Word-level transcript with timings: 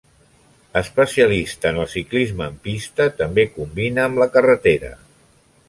Especialista 0.79 1.69
en 1.73 1.77
el 1.83 1.91
ciclisme 1.91 2.47
en 2.53 2.57
pista, 2.65 3.09
també 3.21 3.47
combina 3.59 4.09
amb 4.09 4.25
la 4.25 4.31
carretera. 4.39 4.91